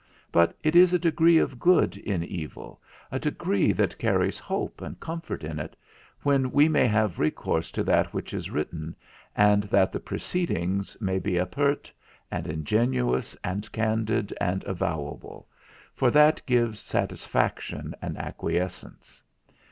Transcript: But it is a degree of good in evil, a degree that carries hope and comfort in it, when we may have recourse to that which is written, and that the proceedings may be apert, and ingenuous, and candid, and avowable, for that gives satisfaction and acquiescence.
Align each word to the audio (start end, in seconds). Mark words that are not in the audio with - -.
But 0.31 0.55
it 0.63 0.75
is 0.75 0.95
a 0.95 0.97
degree 0.97 1.37
of 1.37 1.59
good 1.59 1.95
in 1.95 2.23
evil, 2.23 2.81
a 3.11 3.19
degree 3.19 3.71
that 3.73 3.99
carries 3.99 4.39
hope 4.39 4.81
and 4.81 4.99
comfort 4.99 5.43
in 5.43 5.59
it, 5.59 5.75
when 6.23 6.49
we 6.49 6.67
may 6.67 6.87
have 6.87 7.19
recourse 7.19 7.69
to 7.73 7.83
that 7.83 8.11
which 8.11 8.33
is 8.33 8.49
written, 8.49 8.95
and 9.35 9.61
that 9.65 9.91
the 9.91 9.99
proceedings 9.99 10.97
may 10.99 11.19
be 11.19 11.37
apert, 11.37 11.91
and 12.31 12.47
ingenuous, 12.47 13.37
and 13.43 13.71
candid, 13.71 14.33
and 14.41 14.63
avowable, 14.63 15.47
for 15.93 16.09
that 16.09 16.41
gives 16.47 16.79
satisfaction 16.79 17.93
and 18.01 18.17
acquiescence. 18.17 19.21